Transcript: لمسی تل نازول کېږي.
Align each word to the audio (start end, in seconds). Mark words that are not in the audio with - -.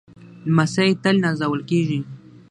لمسی 0.53 0.89
تل 1.03 1.15
نازول 1.25 1.61
کېږي. 1.69 1.99